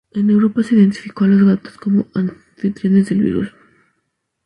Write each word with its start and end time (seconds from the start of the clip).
En 0.15 0.27
Europa 0.31 0.63
se 0.63 0.73
identificó 0.73 1.25
a 1.25 1.27
los 1.27 1.43
gatos 1.45 1.77
como 1.77 2.07
anfitriones 2.15 3.09
del 3.09 3.21
virus. 3.21 3.53